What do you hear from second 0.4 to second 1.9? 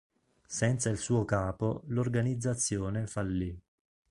Senza il suo capo